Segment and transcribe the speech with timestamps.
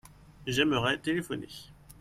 [0.47, 1.47] J'aimerais téléphoner.